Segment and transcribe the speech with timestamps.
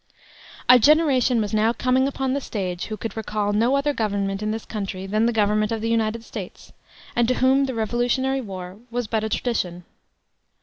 [0.67, 4.49] A generation was now coming upon the stage who could recall no other government in
[4.49, 6.73] this country than the government of the United States,
[7.15, 9.83] and to whom the Revolutionary War was but a tradition.